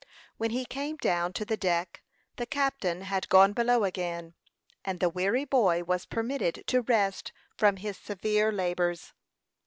When 0.37 0.49
he 0.49 0.65
came 0.65 0.97
down 0.97 1.31
to 1.33 1.45
the 1.45 1.55
deck, 1.55 2.01
the 2.37 2.47
captain 2.47 3.01
had 3.01 3.29
gone 3.29 3.53
below 3.53 3.83
again, 3.83 4.33
and 4.83 4.99
the 4.99 5.09
weary 5.11 5.45
boy 5.45 5.83
was 5.83 6.07
permitted 6.07 6.63
to 6.65 6.81
rest 6.81 7.31
from 7.55 7.77
his 7.77 7.97
severe 7.97 8.51
labors. 8.51 9.13